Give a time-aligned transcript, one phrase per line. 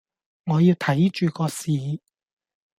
[0.45, 1.99] 我要睇著個市